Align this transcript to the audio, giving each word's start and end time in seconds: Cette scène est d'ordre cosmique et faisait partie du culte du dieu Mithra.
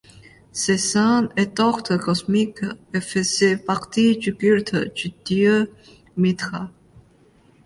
Cette 0.51 0.79
scène 0.79 1.29
est 1.37 1.57
d'ordre 1.57 1.95
cosmique 1.95 2.61
et 2.91 3.01
faisait 3.01 3.55
partie 3.55 4.17
du 4.17 4.35
culte 4.35 4.75
du 4.97 5.11
dieu 5.25 5.71
Mithra. 6.17 6.71